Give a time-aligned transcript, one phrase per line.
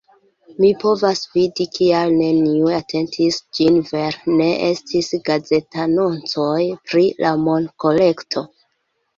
[0.63, 8.45] Mi povas vidi kial neniu atentis ĝin vere, ne estis gazetanoncoj pri la monkolekto